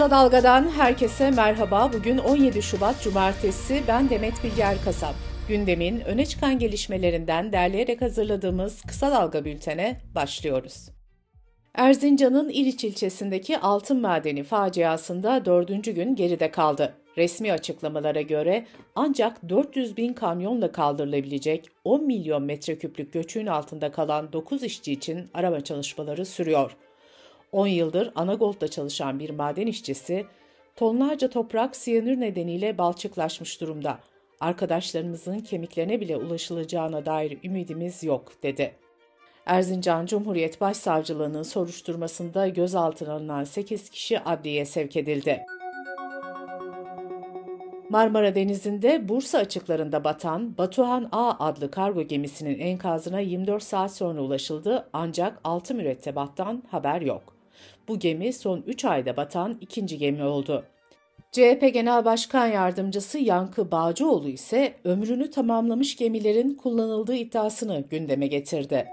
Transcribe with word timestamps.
Kısa 0.00 0.10
Dalga'dan 0.10 0.70
herkese 0.70 1.30
merhaba. 1.30 1.92
Bugün 1.92 2.18
17 2.18 2.62
Şubat 2.62 3.02
Cumartesi. 3.02 3.82
Ben 3.88 4.10
Demet 4.10 4.44
Bilge 4.44 4.62
Erkasap. 4.62 5.14
Gündemin 5.48 6.00
öne 6.00 6.26
çıkan 6.26 6.58
gelişmelerinden 6.58 7.52
derleyerek 7.52 8.02
hazırladığımız 8.02 8.82
Kısa 8.82 9.10
Dalga 9.10 9.44
bültene 9.44 10.00
başlıyoruz. 10.14 10.88
Erzincan'ın 11.74 12.48
İliç 12.48 12.84
ilçesindeki 12.84 13.58
altın 13.58 14.00
madeni 14.00 14.42
faciasında 14.42 15.44
dördüncü 15.44 15.92
gün 15.92 16.16
geride 16.16 16.50
kaldı. 16.50 16.94
Resmi 17.16 17.52
açıklamalara 17.52 18.22
göre 18.22 18.66
ancak 18.94 19.48
400 19.48 19.96
bin 19.96 20.12
kamyonla 20.12 20.72
kaldırılabilecek 20.72 21.68
10 21.84 22.04
milyon 22.06 22.42
metreküplük 22.42 23.12
göçüğün 23.12 23.46
altında 23.46 23.92
kalan 23.92 24.32
9 24.32 24.62
işçi 24.62 24.92
için 24.92 25.30
arama 25.34 25.60
çalışmaları 25.60 26.26
sürüyor. 26.26 26.76
10 27.52 27.66
yıldır 27.66 28.12
Anagol'da 28.14 28.68
çalışan 28.68 29.18
bir 29.18 29.30
maden 29.30 29.66
işçisi, 29.66 30.26
tonlarca 30.76 31.30
toprak 31.30 31.76
siyanür 31.76 32.20
nedeniyle 32.20 32.78
balçıklaşmış 32.78 33.60
durumda. 33.60 33.98
Arkadaşlarımızın 34.40 35.38
kemiklerine 35.38 36.00
bile 36.00 36.16
ulaşılacağına 36.16 37.06
dair 37.06 37.38
ümidimiz 37.44 38.04
yok, 38.04 38.32
dedi. 38.42 38.74
Erzincan 39.46 40.06
Cumhuriyet 40.06 40.60
Başsavcılığı'nın 40.60 41.42
soruşturmasında 41.42 42.48
gözaltına 42.48 43.12
alınan 43.12 43.44
8 43.44 43.90
kişi 43.90 44.20
adliyeye 44.20 44.64
sevk 44.64 44.96
edildi. 44.96 45.40
Marmara 47.88 48.34
Denizi'nde 48.34 49.08
Bursa 49.08 49.38
açıklarında 49.38 50.04
batan 50.04 50.58
Batuhan 50.58 51.08
A 51.12 51.46
adlı 51.46 51.70
kargo 51.70 52.02
gemisinin 52.02 52.58
enkazına 52.58 53.20
24 53.20 53.62
saat 53.62 53.94
sonra 53.94 54.20
ulaşıldı 54.20 54.88
ancak 54.92 55.40
6 55.44 55.74
mürettebattan 55.74 56.62
haber 56.70 57.00
yok. 57.00 57.39
Bu 57.90 57.98
gemi 57.98 58.32
son 58.32 58.62
3 58.66 58.84
ayda 58.84 59.16
batan 59.16 59.58
ikinci 59.60 59.98
gemi 59.98 60.24
oldu. 60.24 60.64
CHP 61.32 61.70
Genel 61.72 62.04
Başkan 62.04 62.46
Yardımcısı 62.46 63.18
Yankı 63.18 63.70
Bağcıoğlu 63.70 64.28
ise 64.28 64.74
ömrünü 64.84 65.30
tamamlamış 65.30 65.96
gemilerin 65.96 66.54
kullanıldığı 66.54 67.14
iddiasını 67.14 67.84
gündeme 67.90 68.26
getirdi. 68.26 68.86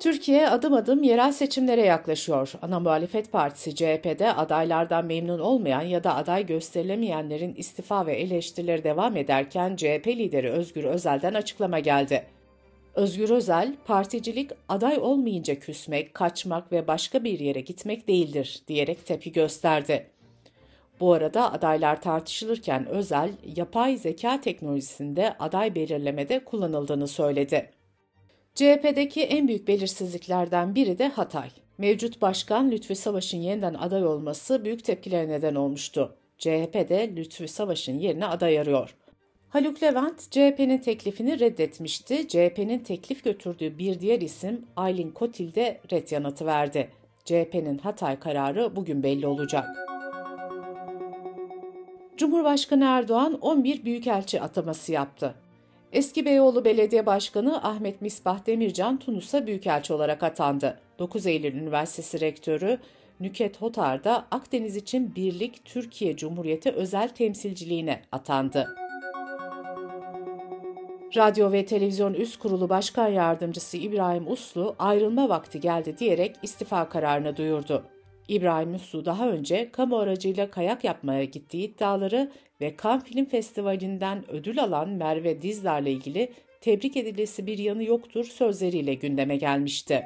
Türkiye 0.00 0.48
adım 0.48 0.74
adım 0.74 1.02
yerel 1.02 1.32
seçimlere 1.32 1.82
yaklaşıyor. 1.82 2.52
Ana 2.62 2.80
muhalefet 2.80 3.32
partisi 3.32 3.74
CHP'de 3.74 4.32
adaylardan 4.32 5.04
memnun 5.04 5.38
olmayan 5.38 5.82
ya 5.82 6.04
da 6.04 6.16
aday 6.16 6.46
gösterilemeyenlerin 6.46 7.54
istifa 7.54 8.06
ve 8.06 8.14
eleştirileri 8.14 8.84
devam 8.84 9.16
ederken 9.16 9.76
CHP 9.76 10.06
lideri 10.06 10.50
Özgür 10.50 10.84
Özel'den 10.84 11.34
açıklama 11.34 11.78
geldi. 11.78 12.33
Özgür 12.94 13.30
Özel, 13.30 13.74
particilik 13.86 14.50
aday 14.68 14.98
olmayınca 14.98 15.58
küsmek, 15.58 16.14
kaçmak 16.14 16.72
ve 16.72 16.86
başka 16.86 17.24
bir 17.24 17.40
yere 17.40 17.60
gitmek 17.60 18.08
değildir 18.08 18.62
diyerek 18.68 19.06
tepki 19.06 19.32
gösterdi. 19.32 20.06
Bu 21.00 21.12
arada 21.12 21.52
adaylar 21.52 22.02
tartışılırken 22.02 22.86
Özel, 22.86 23.32
yapay 23.56 23.96
zeka 23.96 24.40
teknolojisinde 24.40 25.34
aday 25.38 25.74
belirlemede 25.74 26.44
kullanıldığını 26.44 27.08
söyledi. 27.08 27.70
CHP'deki 28.54 29.22
en 29.22 29.48
büyük 29.48 29.68
belirsizliklerden 29.68 30.74
biri 30.74 30.98
de 30.98 31.08
Hatay. 31.08 31.48
Mevcut 31.78 32.22
başkan 32.22 32.70
Lütfü 32.70 32.94
Savaş'ın 32.94 33.38
yeniden 33.38 33.74
aday 33.74 34.06
olması 34.06 34.64
büyük 34.64 34.84
tepkilere 34.84 35.28
neden 35.28 35.54
olmuştu. 35.54 36.16
CHP 36.38 36.74
de 36.88 37.16
Lütfü 37.16 37.48
Savaş'ın 37.48 37.98
yerine 37.98 38.26
aday 38.26 38.58
arıyor. 38.58 38.94
Haluk 39.54 39.82
Levent 39.82 40.30
CHP'nin 40.30 40.78
teklifini 40.78 41.40
reddetmişti. 41.40 42.28
CHP'nin 42.28 42.78
teklif 42.78 43.24
götürdüğü 43.24 43.78
bir 43.78 44.00
diğer 44.00 44.20
isim 44.20 44.66
Aylin 44.76 45.10
Kotil 45.10 45.54
de 45.54 45.80
red 45.92 46.10
yanıtı 46.10 46.46
verdi. 46.46 46.90
CHP'nin 47.24 47.78
Hatay 47.78 48.18
kararı 48.18 48.76
bugün 48.76 49.02
belli 49.02 49.26
olacak. 49.26 49.66
Cumhurbaşkanı 52.16 52.84
Erdoğan 52.84 53.38
11 53.40 53.84
büyükelçi 53.84 54.40
ataması 54.40 54.92
yaptı. 54.92 55.34
Eski 55.92 56.24
Beyoğlu 56.24 56.64
Belediye 56.64 57.06
Başkanı 57.06 57.62
Ahmet 57.62 58.02
Misbah 58.02 58.46
Demircan 58.46 58.98
Tunus'a 58.98 59.46
büyükelçi 59.46 59.92
olarak 59.92 60.22
atandı. 60.22 60.80
9 60.98 61.26
Eylül 61.26 61.54
Üniversitesi 61.54 62.20
Rektörü 62.20 62.78
Nüket 63.20 63.62
Hotar 63.62 64.04
da 64.04 64.26
Akdeniz 64.30 64.76
için 64.76 65.14
Birlik 65.16 65.64
Türkiye 65.64 66.16
Cumhuriyeti 66.16 66.70
özel 66.70 67.08
temsilciliğine 67.08 68.02
atandı. 68.12 68.83
Radyo 71.16 71.52
ve 71.52 71.64
Televizyon 71.64 72.14
Üst 72.14 72.38
Kurulu 72.38 72.68
Başkan 72.68 73.08
Yardımcısı 73.08 73.76
İbrahim 73.76 74.32
Uslu 74.32 74.76
ayrılma 74.78 75.28
vakti 75.28 75.60
geldi 75.60 75.98
diyerek 75.98 76.36
istifa 76.42 76.88
kararını 76.88 77.36
duyurdu. 77.36 77.84
İbrahim 78.28 78.74
Uslu 78.74 79.04
daha 79.04 79.28
önce 79.28 79.70
kamu 79.72 79.98
aracıyla 79.98 80.50
kayak 80.50 80.84
yapmaya 80.84 81.24
gittiği 81.24 81.64
iddiaları 81.64 82.30
ve 82.60 82.74
Cannes 82.82 83.04
Film 83.04 83.24
Festivali'nden 83.24 84.30
ödül 84.30 84.62
alan 84.62 84.88
Merve 84.88 85.42
Dizdar'la 85.42 85.88
ilgili 85.88 86.32
tebrik 86.60 86.96
edilesi 86.96 87.46
bir 87.46 87.58
yanı 87.58 87.84
yoktur 87.84 88.24
sözleriyle 88.24 88.94
gündeme 88.94 89.36
gelmişti. 89.36 90.04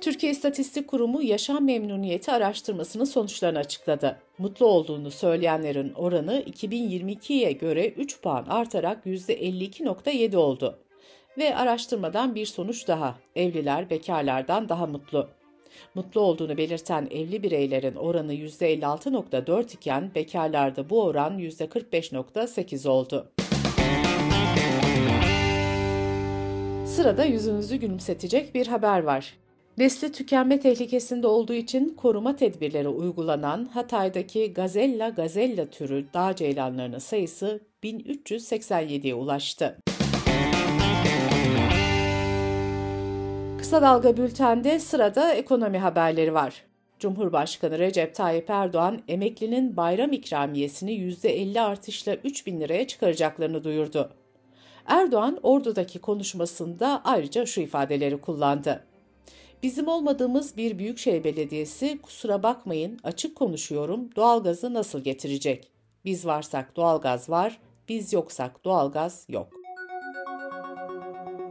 Türkiye 0.00 0.32
İstatistik 0.32 0.88
Kurumu 0.88 1.22
yaşam 1.22 1.64
memnuniyeti 1.64 2.32
araştırmasının 2.32 3.04
sonuçlarını 3.04 3.58
açıkladı. 3.58 4.18
Mutlu 4.38 4.66
olduğunu 4.66 5.10
söyleyenlerin 5.10 5.92
oranı 5.92 6.42
2022'ye 6.46 7.52
göre 7.52 7.88
3 7.88 8.20
puan 8.20 8.44
artarak 8.48 9.06
%52.7 9.06 10.36
oldu. 10.36 10.78
Ve 11.38 11.56
araştırmadan 11.56 12.34
bir 12.34 12.46
sonuç 12.46 12.88
daha. 12.88 13.18
Evliler 13.36 13.90
bekarlardan 13.90 14.68
daha 14.68 14.86
mutlu. 14.86 15.28
Mutlu 15.94 16.20
olduğunu 16.20 16.56
belirten 16.56 17.08
evli 17.10 17.42
bireylerin 17.42 17.94
oranı 17.94 18.34
%56.4 18.34 19.74
iken 19.74 20.10
bekarlarda 20.14 20.90
bu 20.90 21.02
oran 21.02 21.38
%45.8 21.38 22.88
oldu. 22.88 23.32
Sırada 26.86 27.24
yüzünüzü 27.24 27.76
gülümsetecek 27.76 28.54
bir 28.54 28.66
haber 28.66 29.02
var. 29.02 29.34
Nesli 29.80 30.12
tükenme 30.12 30.60
tehlikesinde 30.60 31.26
olduğu 31.26 31.52
için 31.52 31.94
koruma 31.96 32.36
tedbirleri 32.36 32.88
uygulanan 32.88 33.64
Hatay'daki 33.64 34.52
Gazella 34.52 35.08
gazella 35.08 35.70
türü 35.70 36.06
dağ 36.14 36.36
ceylanlarının 36.36 36.98
sayısı 36.98 37.60
1387'ye 37.82 39.14
ulaştı. 39.14 39.78
Kısa 43.58 43.82
Dalga 43.82 44.16
Bülten'de 44.16 44.78
sırada 44.78 45.34
ekonomi 45.34 45.78
haberleri 45.78 46.34
var. 46.34 46.64
Cumhurbaşkanı 46.98 47.78
Recep 47.78 48.14
Tayyip 48.14 48.50
Erdoğan 48.50 49.02
emeklinin 49.08 49.76
bayram 49.76 50.12
ikramiyesini 50.12 50.92
%50 50.92 51.60
artışla 51.60 52.14
3 52.14 52.46
bin 52.46 52.60
liraya 52.60 52.86
çıkaracaklarını 52.86 53.64
duyurdu. 53.64 54.10
Erdoğan 54.86 55.38
ordudaki 55.42 55.98
konuşmasında 55.98 57.00
ayrıca 57.04 57.46
şu 57.46 57.60
ifadeleri 57.60 58.20
kullandı. 58.20 58.89
Bizim 59.62 59.88
olmadığımız 59.88 60.56
bir 60.56 60.78
büyükşehir 60.78 61.24
belediyesi 61.24 61.98
kusura 62.02 62.42
bakmayın 62.42 62.98
açık 63.04 63.36
konuşuyorum 63.36 64.08
doğalgazı 64.16 64.74
nasıl 64.74 65.00
getirecek? 65.00 65.70
Biz 66.04 66.26
varsak 66.26 66.76
doğalgaz 66.76 67.30
var, 67.30 67.58
biz 67.88 68.12
yoksak 68.12 68.64
doğalgaz 68.64 69.26
yok. 69.28 69.48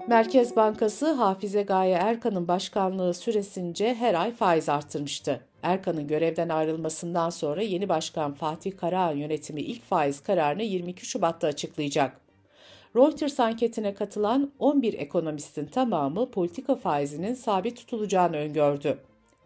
Merkez 0.08 0.56
Bankası 0.56 1.12
Hafize 1.12 1.62
Gaye 1.64 1.94
Erkan'ın 1.94 2.48
başkanlığı 2.48 3.14
süresince 3.14 3.94
her 3.94 4.14
ay 4.14 4.34
faiz 4.34 4.70
arttırmıştı. 4.70 5.46
Erkan'ın 5.64 6.08
görevden 6.08 6.50
ayrılmasından 6.50 7.30
sonra 7.30 7.62
yeni 7.62 7.90
başkan 7.90 8.34
Fatih 8.34 8.78
Karahan 8.78 9.16
yönetimi 9.16 9.62
ilk 9.62 9.84
faiz 9.84 10.20
kararını 10.20 10.64
22 10.64 11.06
Şubat'ta 11.06 11.48
açıklayacak. 11.48 12.29
Reuters 12.96 13.40
anketine 13.40 13.94
katılan 13.94 14.52
11 14.60 14.94
ekonomistin 14.94 15.66
tamamı 15.66 16.32
politika 16.32 16.76
faizinin 16.76 17.34
sabit 17.34 17.78
tutulacağını 17.78 18.38
öngördü. 18.38 18.98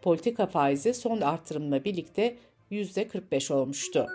Politika 0.02 0.46
faizi 0.46 0.94
son 0.94 1.20
artırımla 1.20 1.84
birlikte 1.84 2.36
%45 2.70 3.54
olmuştu. 3.54 4.06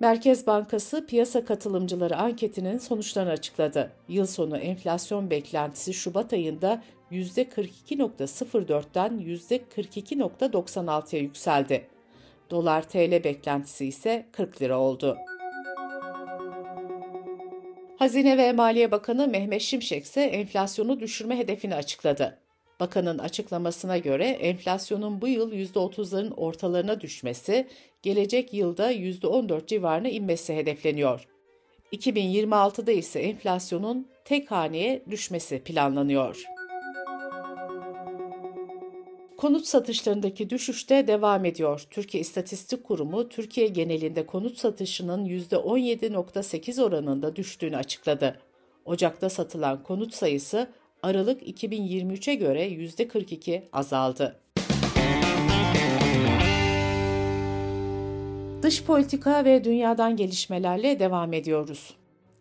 Merkez 0.00 0.46
Bankası 0.46 1.06
piyasa 1.06 1.44
katılımcıları 1.44 2.16
anketinin 2.16 2.78
sonuçlarını 2.78 3.30
açıkladı. 3.30 3.92
Yıl 4.08 4.26
sonu 4.26 4.58
enflasyon 4.58 5.30
beklentisi 5.30 5.94
Şubat 5.94 6.32
ayında 6.32 6.82
%42.04'ten 7.12 9.18
%42.96'ya 9.18 11.22
yükseldi. 11.22 11.86
Dolar 12.50 12.88
TL 12.88 13.24
beklentisi 13.24 13.86
ise 13.86 14.26
40 14.32 14.62
lira 14.62 14.78
oldu. 14.78 15.16
Hazine 18.06 18.38
ve 18.38 18.52
Maliye 18.52 18.90
Bakanı 18.90 19.28
Mehmet 19.28 19.62
Şimşek 19.62 20.04
ise 20.04 20.22
enflasyonu 20.22 21.00
düşürme 21.00 21.38
hedefini 21.38 21.74
açıkladı. 21.74 22.38
Bakanın 22.80 23.18
açıklamasına 23.18 23.98
göre 23.98 24.24
enflasyonun 24.24 25.20
bu 25.20 25.28
yıl 25.28 25.52
%30'ların 25.52 26.34
ortalarına 26.34 27.00
düşmesi, 27.00 27.66
gelecek 28.02 28.54
yılda 28.54 28.92
%14 28.92 29.66
civarına 29.66 30.08
inmesi 30.08 30.54
hedefleniyor. 30.56 31.28
2026'da 31.92 32.92
ise 32.92 33.20
enflasyonun 33.20 34.08
tek 34.24 34.50
haneye 34.50 35.02
düşmesi 35.10 35.58
planlanıyor. 35.58 36.55
Konut 39.36 39.66
satışlarındaki 39.66 40.50
düşüş 40.50 40.90
de 40.90 41.06
devam 41.06 41.44
ediyor. 41.44 41.86
Türkiye 41.90 42.20
İstatistik 42.20 42.84
Kurumu, 42.84 43.28
Türkiye 43.28 43.66
genelinde 43.66 44.26
konut 44.26 44.58
satışının 44.58 45.24
%17.8 45.26 46.82
oranında 46.82 47.36
düştüğünü 47.36 47.76
açıkladı. 47.76 48.38
Ocakta 48.84 49.28
satılan 49.28 49.82
konut 49.82 50.14
sayısı 50.14 50.68
Aralık 51.02 51.42
2023'e 51.42 52.34
göre 52.34 52.68
%42 52.68 53.62
azaldı. 53.72 54.36
Dış 58.62 58.84
politika 58.84 59.44
ve 59.44 59.64
dünyadan 59.64 60.16
gelişmelerle 60.16 60.98
devam 60.98 61.32
ediyoruz. 61.32 61.94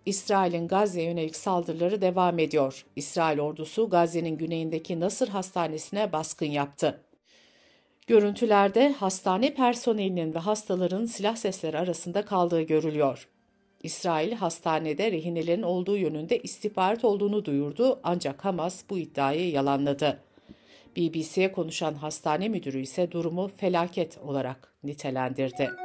İsrail'in 0.05 0.67
Gazze'ye 0.67 1.07
yönelik 1.07 1.35
saldırıları 1.35 2.01
devam 2.01 2.39
ediyor. 2.39 2.85
İsrail 2.95 3.39
ordusu 3.39 3.89
Gazze'nin 3.89 4.37
güneyindeki 4.37 4.99
Nasır 4.99 5.27
Hastanesi'ne 5.27 6.11
baskın 6.11 6.45
yaptı. 6.45 7.01
Görüntülerde 8.07 8.91
hastane 8.91 9.53
personelinin 9.53 10.33
ve 10.33 10.39
hastaların 10.39 11.05
silah 11.05 11.35
sesleri 11.35 11.77
arasında 11.77 12.25
kaldığı 12.25 12.61
görülüyor. 12.61 13.27
İsrail 13.83 14.33
hastanede 14.33 15.11
rehinelerin 15.11 15.61
olduğu 15.61 15.97
yönünde 15.97 16.39
istihbarat 16.39 17.05
olduğunu 17.05 17.45
duyurdu 17.45 17.99
ancak 18.03 18.45
Hamas 18.45 18.83
bu 18.89 18.97
iddiayı 18.97 19.51
yalanladı. 19.51 20.19
BBC'ye 20.97 21.51
konuşan 21.51 21.93
hastane 21.93 22.49
müdürü 22.49 22.81
ise 22.81 23.11
durumu 23.11 23.47
felaket 23.47 24.17
olarak 24.17 24.73
nitelendirdi. 24.83 25.84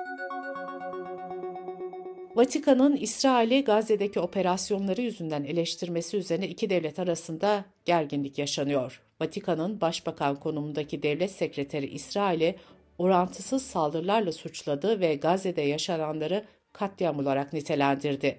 Vatikan'ın 2.35 2.97
İsrail'i 2.97 3.65
Gazze'deki 3.65 4.21
operasyonları 4.21 5.01
yüzünden 5.01 5.45
eleştirmesi 5.45 6.17
üzerine 6.17 6.49
iki 6.49 6.71
devlet 6.71 6.99
arasında 6.99 7.65
gerginlik 7.85 8.39
yaşanıyor. 8.39 9.03
Vatikan'ın 9.21 9.81
başbakan 9.81 10.41
konumundaki 10.41 11.03
devlet 11.03 11.33
sekreteri 11.33 11.87
İsrail'i 11.87 12.57
orantısız 12.99 13.63
saldırılarla 13.63 14.33
suçladı 14.33 15.01
ve 15.01 15.15
Gazze'de 15.15 15.63
yaşananları 15.63 16.45
katliam 16.73 17.19
olarak 17.19 17.53
nitelendirdi. 17.53 18.39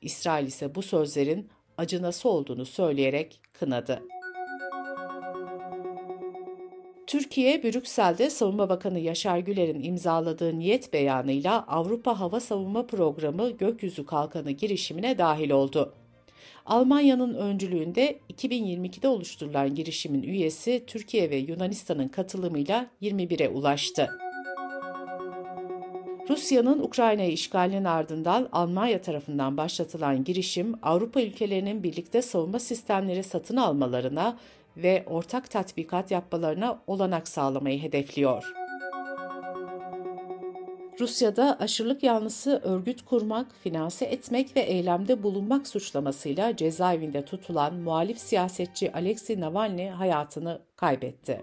İsrail 0.00 0.46
ise 0.46 0.74
bu 0.74 0.82
sözlerin 0.82 1.48
acınası 1.76 2.28
olduğunu 2.28 2.66
söyleyerek 2.66 3.40
kınadı. 3.52 4.02
Türkiye, 7.08 7.62
Brüksel'de 7.62 8.30
Savunma 8.30 8.68
Bakanı 8.68 8.98
Yaşar 8.98 9.38
Güler'in 9.38 9.82
imzaladığı 9.82 10.58
niyet 10.58 10.92
beyanıyla 10.92 11.64
Avrupa 11.66 12.20
Hava 12.20 12.40
Savunma 12.40 12.86
Programı 12.86 13.50
Gökyüzü 13.50 14.06
Kalkanı 14.06 14.50
girişimine 14.50 15.18
dahil 15.18 15.50
oldu. 15.50 15.94
Almanya'nın 16.66 17.34
öncülüğünde 17.34 18.18
2022'de 18.32 19.08
oluşturulan 19.08 19.74
girişimin 19.74 20.22
üyesi 20.22 20.84
Türkiye 20.86 21.30
ve 21.30 21.36
Yunanistan'ın 21.36 22.08
katılımıyla 22.08 22.86
21'e 23.02 23.48
ulaştı. 23.48 24.10
Rusya'nın 26.28 26.78
Ukrayna'yı 26.78 27.32
işgalinin 27.32 27.84
ardından 27.84 28.48
Almanya 28.52 29.00
tarafından 29.00 29.56
başlatılan 29.56 30.24
girişim 30.24 30.74
Avrupa 30.82 31.20
ülkelerinin 31.20 31.82
birlikte 31.82 32.22
savunma 32.22 32.58
sistemleri 32.58 33.22
satın 33.22 33.56
almalarına 33.56 34.38
ve 34.82 35.04
ortak 35.06 35.50
tatbikat 35.50 36.10
yapmalarına 36.10 36.78
olanak 36.86 37.28
sağlamayı 37.28 37.82
hedefliyor. 37.82 38.52
Rusya'da 41.00 41.56
aşırılık 41.60 42.02
yanlısı 42.02 42.60
örgüt 42.64 43.04
kurmak, 43.04 43.46
finanse 43.62 44.04
etmek 44.04 44.56
ve 44.56 44.60
eylemde 44.60 45.22
bulunmak 45.22 45.68
suçlamasıyla 45.68 46.56
cezaevinde 46.56 47.24
tutulan 47.24 47.74
muhalif 47.74 48.18
siyasetçi 48.18 48.92
Alexei 48.92 49.40
Navalny 49.40 49.88
hayatını 49.88 50.60
kaybetti. 50.76 51.42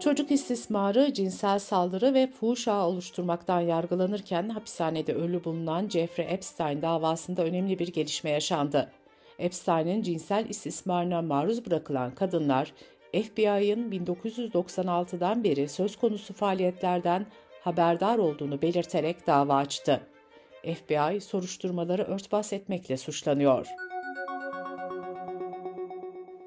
Çocuk 0.00 0.30
istismarı, 0.30 1.12
cinsel 1.12 1.58
saldırı 1.58 2.14
ve 2.14 2.26
fuhuş 2.26 2.68
oluşturmaktan 2.68 3.60
yargılanırken 3.60 4.48
hapishanede 4.48 5.14
ölü 5.14 5.44
bulunan 5.44 5.88
Jeffrey 5.88 6.26
Epstein 6.30 6.82
davasında 6.82 7.44
önemli 7.44 7.78
bir 7.78 7.88
gelişme 7.92 8.30
yaşandı. 8.30 8.90
Epstein'in 9.38 10.02
cinsel 10.02 10.48
istismarına 10.48 11.22
maruz 11.22 11.66
bırakılan 11.66 12.14
kadınlar, 12.14 12.72
FBI'ın 13.12 13.90
1996'dan 13.90 15.44
beri 15.44 15.68
söz 15.68 15.96
konusu 15.96 16.34
faaliyetlerden 16.34 17.26
haberdar 17.60 18.18
olduğunu 18.18 18.62
belirterek 18.62 19.26
dava 19.26 19.54
açtı. 19.54 20.00
FBI 20.62 21.20
soruşturmaları 21.20 22.02
örtbas 22.02 22.52
etmekle 22.52 22.96
suçlanıyor. 22.96 23.66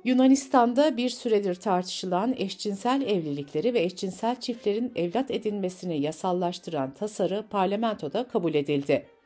Yunanistan'da 0.04 0.98
bir 0.98 1.10
süredir 1.10 1.56
tartışılan 1.56 2.34
eşcinsel 2.38 3.02
evlilikleri 3.02 3.74
ve 3.74 3.80
eşcinsel 3.80 4.40
çiftlerin 4.40 4.92
evlat 4.96 5.32
edinmesini 5.32 6.02
yasallaştıran 6.02 6.94
tasarı 6.94 7.46
parlamentoda 7.50 8.28
kabul 8.28 8.54
edildi. 8.54 9.17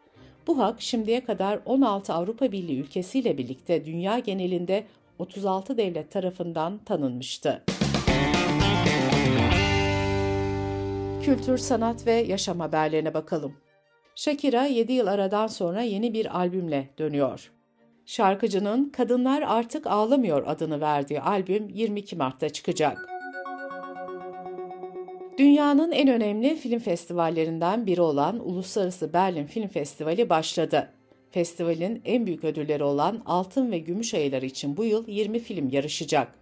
Bu 0.47 0.57
hak 0.57 0.81
şimdiye 0.81 1.23
kadar 1.23 1.59
16 1.65 2.13
Avrupa 2.13 2.51
Birliği 2.51 2.79
ülkesiyle 2.79 3.37
birlikte 3.37 3.85
dünya 3.85 4.19
genelinde 4.19 4.83
36 5.19 5.77
devlet 5.77 6.11
tarafından 6.11 6.77
tanınmıştı. 6.77 7.63
Kültür, 11.23 11.57
sanat 11.57 12.07
ve 12.07 12.11
yaşam 12.11 12.59
haberlerine 12.59 13.13
bakalım. 13.13 13.53
Shakira 14.15 14.65
7 14.65 14.93
yıl 14.93 15.07
aradan 15.07 15.47
sonra 15.47 15.81
yeni 15.81 16.13
bir 16.13 16.37
albümle 16.37 16.89
dönüyor. 16.97 17.51
Şarkıcının 18.05 18.89
Kadınlar 18.89 19.41
Artık 19.41 19.87
Ağlamıyor 19.87 20.43
adını 20.47 20.81
verdiği 20.81 21.21
albüm 21.21 21.69
22 21.69 22.15
Mart'ta 22.15 22.49
çıkacak. 22.49 23.10
Dünyanın 25.41 25.91
en 25.91 26.07
önemli 26.07 26.55
film 26.55 26.79
festivallerinden 26.79 27.85
biri 27.85 28.01
olan 28.01 28.47
Uluslararası 28.49 29.13
Berlin 29.13 29.45
Film 29.45 29.67
Festivali 29.67 30.29
başladı. 30.29 30.89
Festivalin 31.31 32.01
en 32.05 32.25
büyük 32.25 32.43
ödülleri 32.43 32.83
olan 32.83 33.21
altın 33.25 33.71
ve 33.71 33.79
gümüş 33.79 34.13
ayıları 34.13 34.45
için 34.45 34.77
bu 34.77 34.85
yıl 34.85 35.07
20 35.07 35.39
film 35.39 35.69
yarışacak. 35.69 36.35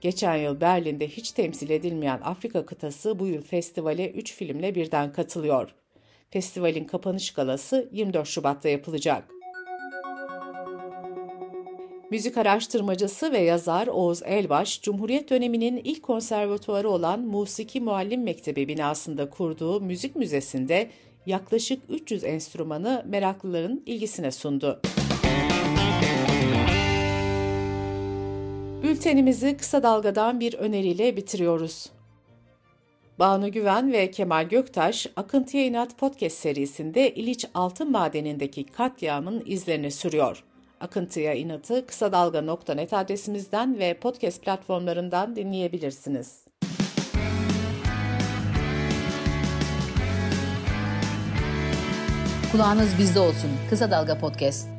Geçen 0.00 0.36
yıl 0.36 0.60
Berlin'de 0.60 1.08
hiç 1.08 1.32
temsil 1.32 1.70
edilmeyen 1.70 2.20
Afrika 2.24 2.66
kıtası 2.66 3.18
bu 3.18 3.26
yıl 3.26 3.42
festivale 3.42 4.10
3 4.10 4.34
filmle 4.34 4.74
birden 4.74 5.12
katılıyor. 5.12 5.74
Festivalin 6.30 6.84
kapanış 6.84 7.30
galası 7.30 7.88
24 7.92 8.28
Şubat'ta 8.28 8.68
yapılacak. 8.68 9.37
Müzik 12.10 12.38
araştırmacısı 12.38 13.32
ve 13.32 13.38
yazar 13.38 13.86
Oğuz 13.86 14.22
Elbaş, 14.22 14.82
Cumhuriyet 14.82 15.30
döneminin 15.30 15.76
ilk 15.76 16.02
konservatuvarı 16.02 16.90
olan 16.90 17.20
Musiki 17.20 17.80
Muallim 17.80 18.22
Mektebi 18.22 18.68
binasında 18.68 19.30
kurduğu 19.30 19.80
müzik 19.80 20.16
müzesinde 20.16 20.90
yaklaşık 21.26 21.82
300 21.88 22.24
enstrümanı 22.24 23.04
meraklıların 23.08 23.82
ilgisine 23.86 24.30
sundu. 24.30 24.80
Bültenimizi 28.82 29.56
kısa 29.56 29.82
dalgadan 29.82 30.40
bir 30.40 30.54
öneriyle 30.54 31.16
bitiriyoruz. 31.16 31.90
Banu 33.18 33.52
Güven 33.52 33.92
ve 33.92 34.10
Kemal 34.10 34.48
Göktaş, 34.48 35.06
Akıntıya 35.16 35.64
İnat 35.64 35.98
Podcast 35.98 36.36
serisinde 36.36 37.14
İliç 37.14 37.46
Altın 37.54 37.90
Madeni'ndeki 37.90 38.64
katliamın 38.64 39.42
izlerini 39.46 39.90
sürüyor. 39.90 40.44
Akıntıya 40.80 41.34
inatı 41.34 41.86
kısa 41.86 42.12
dalga.net 42.12 42.92
adresimizden 42.92 43.78
ve 43.78 43.94
podcast 43.94 44.42
platformlarından 44.42 45.36
dinleyebilirsiniz. 45.36 46.44
Kulağınız 52.52 52.98
bizde 52.98 53.20
olsun. 53.20 53.50
Kısa 53.70 53.90
Dalga 53.90 54.18
Podcast. 54.18 54.77